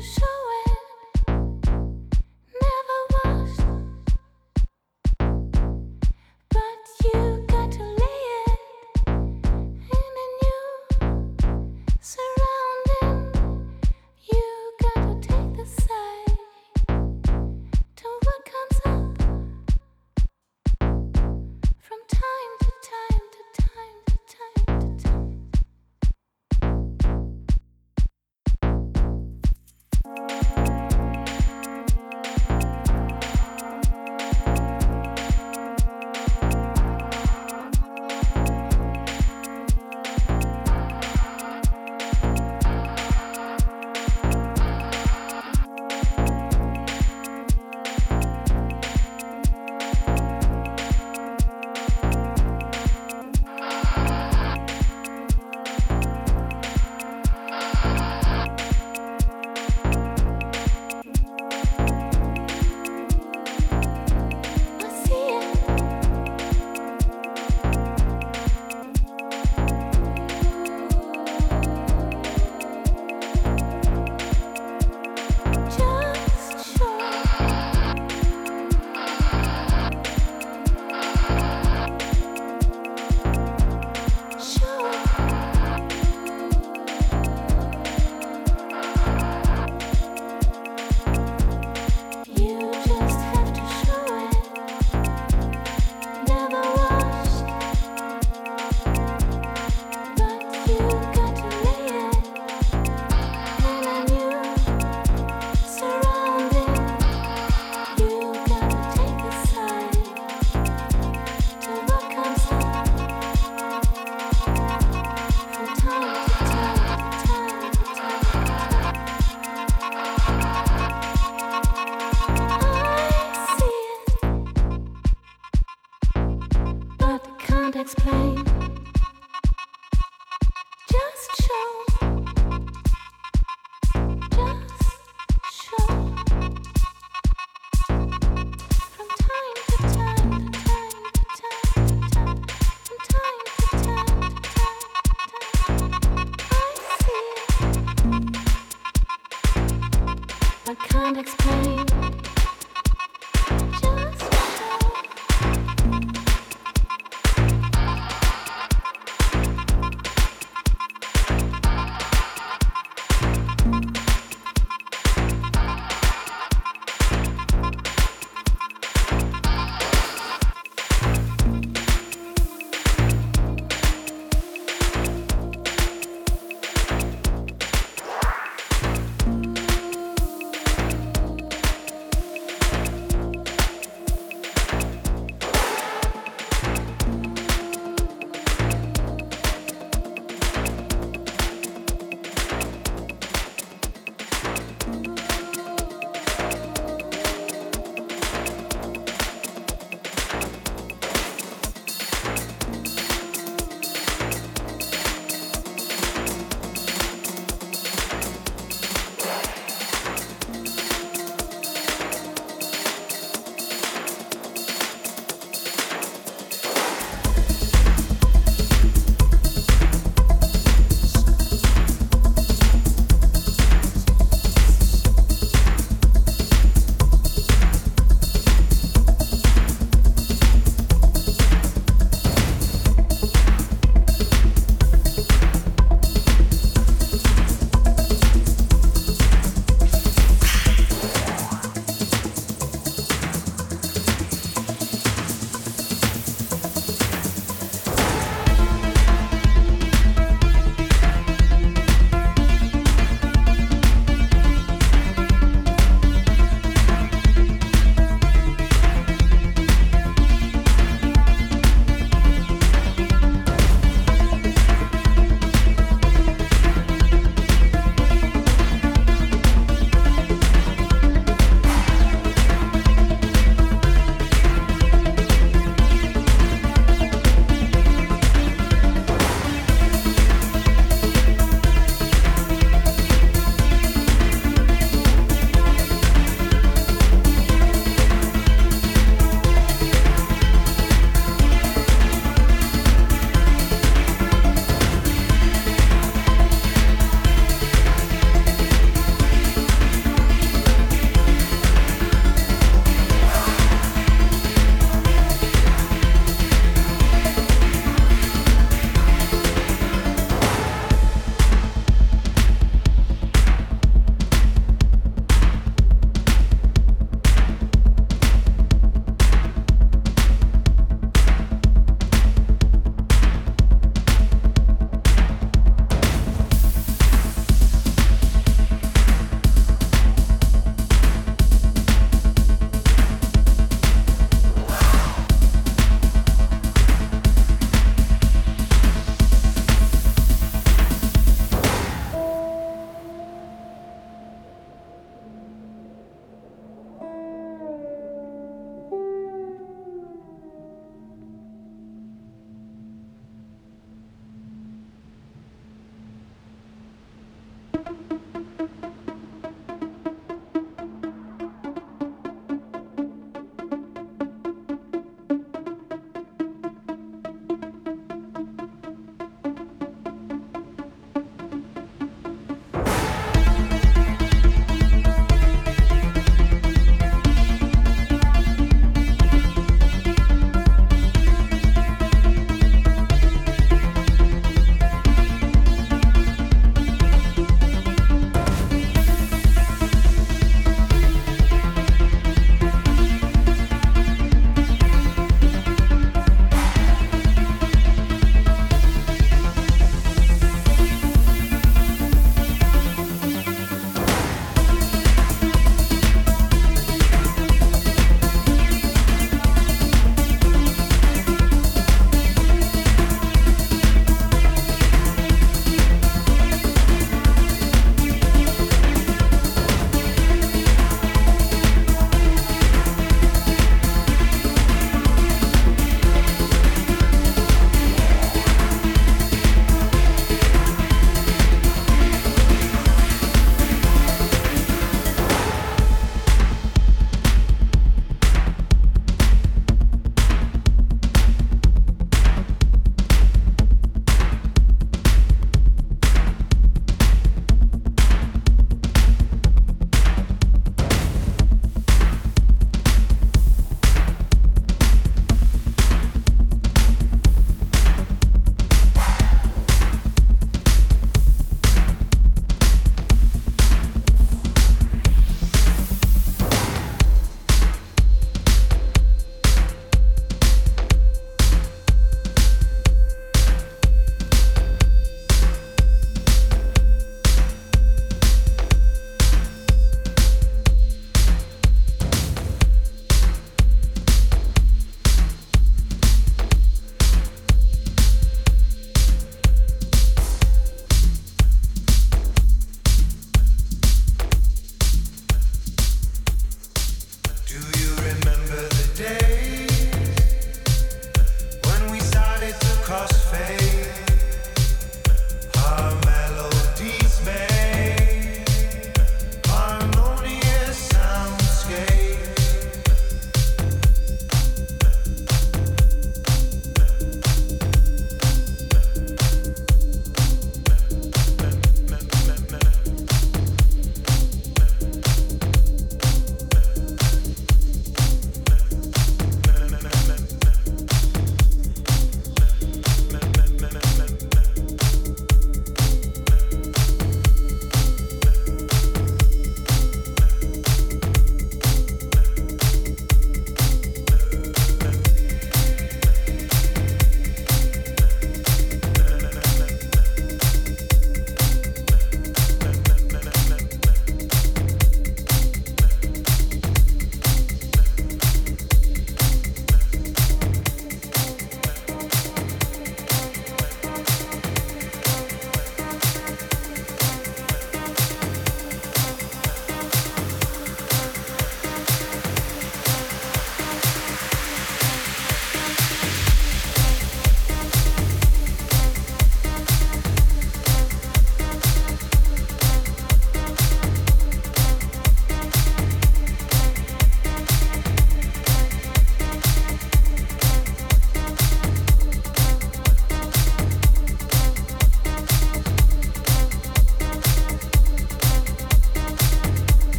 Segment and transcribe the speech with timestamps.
[0.00, 0.39] 手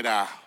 [0.00, 0.39] it out.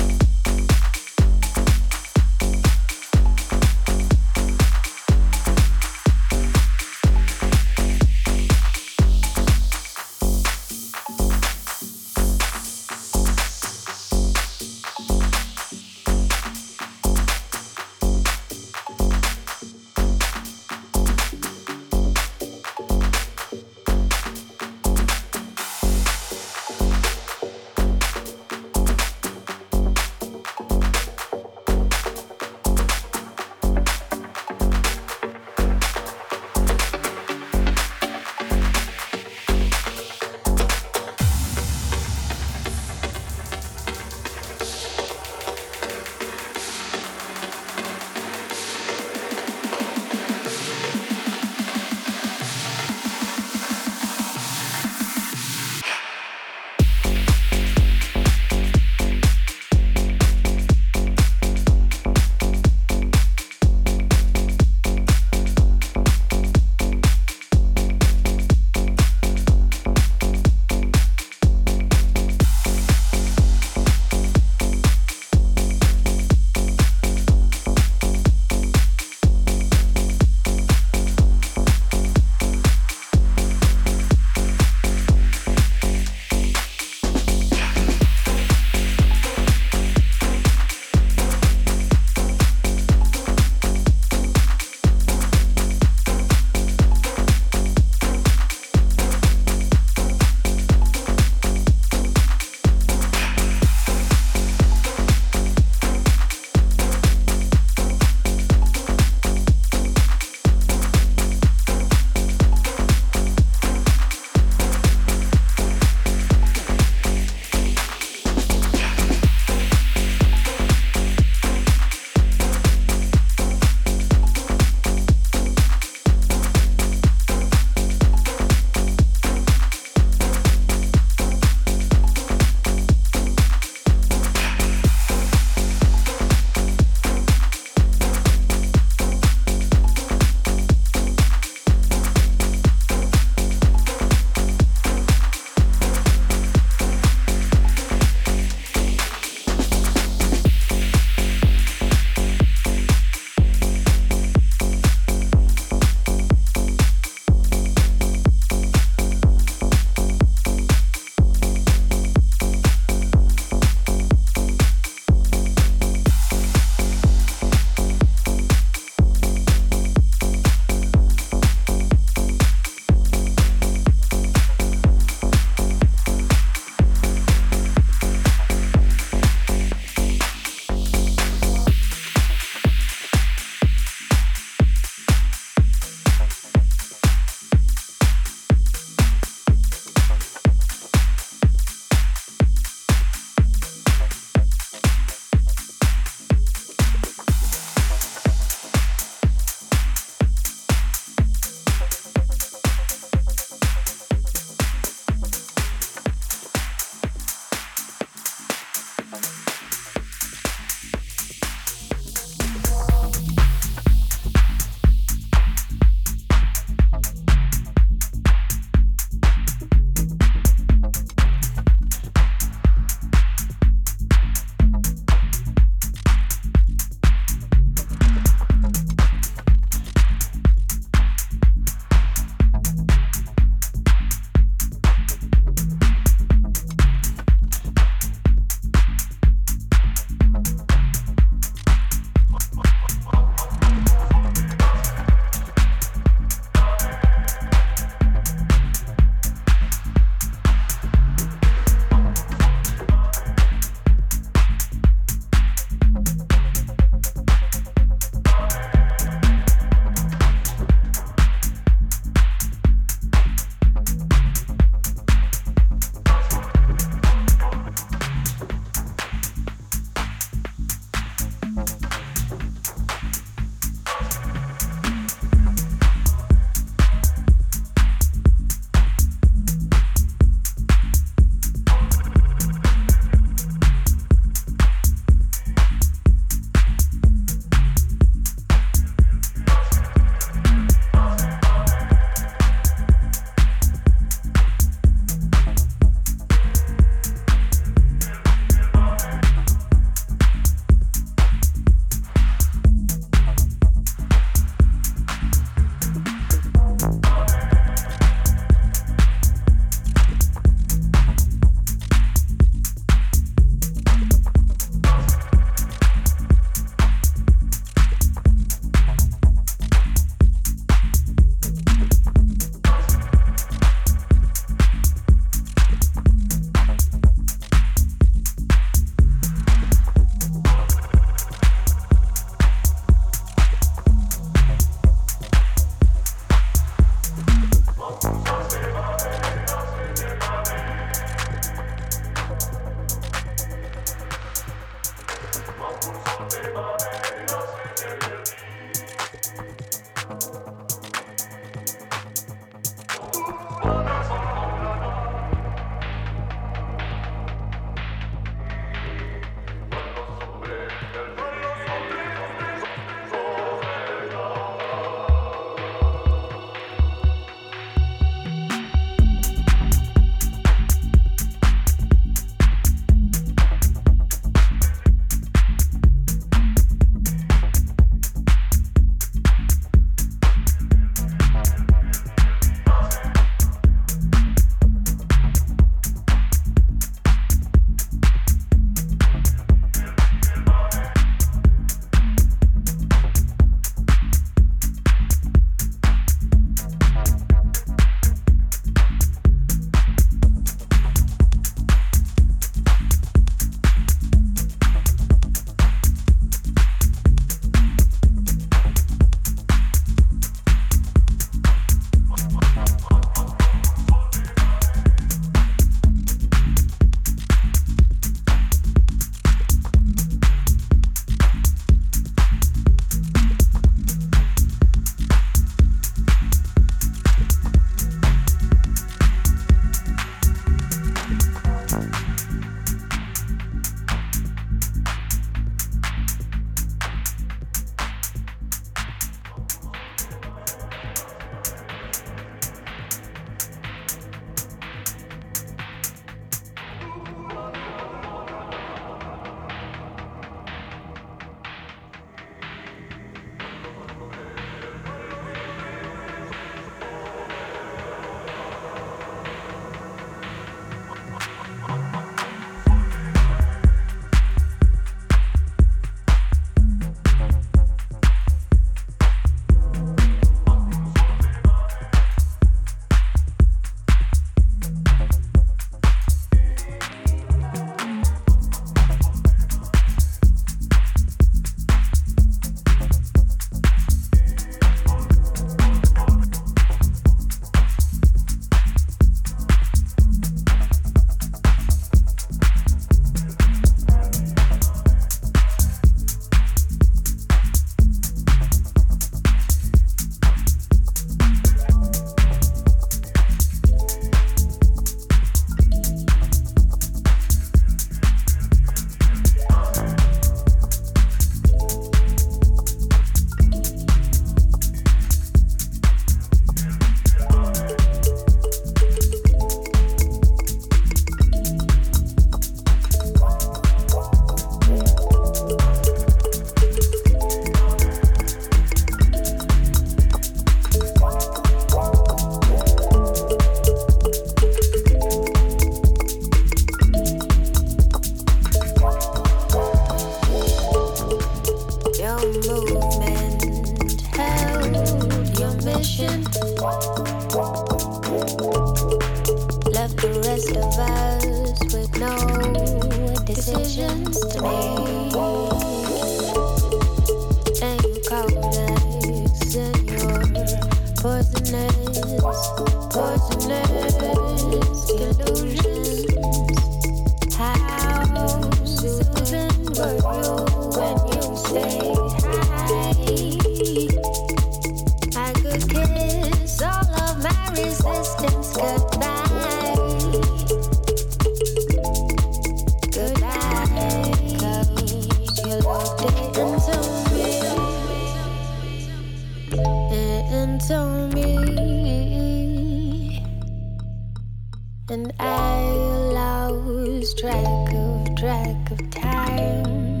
[594.90, 600.00] and I lose track of track of time.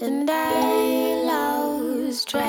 [0.00, 2.45] And I lose track.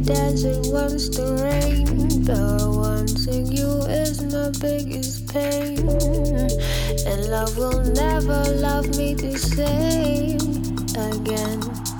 [0.00, 2.24] desert, wants the rain.
[2.24, 5.88] But wanting you is my biggest pain.
[7.06, 10.40] And love will never love me the same
[10.96, 11.91] again.